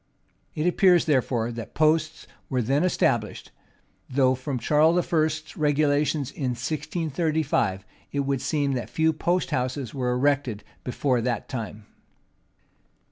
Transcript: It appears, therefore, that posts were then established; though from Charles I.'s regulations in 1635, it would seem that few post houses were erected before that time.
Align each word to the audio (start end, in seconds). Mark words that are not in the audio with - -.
It 0.55 0.65
appears, 0.65 1.05
therefore, 1.05 1.51
that 1.51 1.75
posts 1.75 2.25
were 2.49 2.63
then 2.63 2.83
established; 2.83 3.51
though 4.09 4.33
from 4.33 4.57
Charles 4.57 4.97
I.'s 5.13 5.55
regulations 5.55 6.31
in 6.31 6.55
1635, 6.57 7.85
it 8.11 8.21
would 8.21 8.41
seem 8.41 8.71
that 8.71 8.89
few 8.89 9.13
post 9.13 9.51
houses 9.51 9.93
were 9.93 10.09
erected 10.11 10.63
before 10.83 11.21
that 11.21 11.47
time. 11.47 11.85